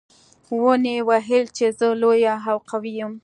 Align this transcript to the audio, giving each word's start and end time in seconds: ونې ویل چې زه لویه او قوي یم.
ونې 0.61 0.95
ویل 1.07 1.45
چې 1.57 1.65
زه 1.77 1.87
لویه 2.01 2.35
او 2.49 2.57
قوي 2.69 2.91
یم. 2.99 3.13